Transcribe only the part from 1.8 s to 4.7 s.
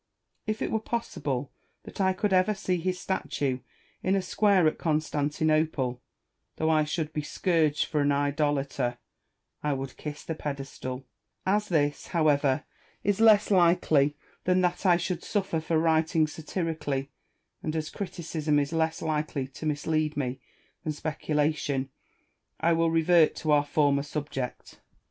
that I could ever see his statue in a square